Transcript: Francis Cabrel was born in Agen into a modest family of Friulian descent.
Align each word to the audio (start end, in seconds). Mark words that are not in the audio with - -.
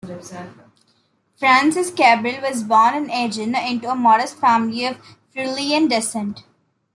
Francis 1.37 1.91
Cabrel 1.91 2.41
was 2.41 2.63
born 2.63 2.95
in 2.95 3.11
Agen 3.11 3.53
into 3.53 3.87
a 3.91 3.93
modest 3.93 4.39
family 4.39 4.83
of 4.87 4.97
Friulian 5.31 5.87
descent. 5.87 6.41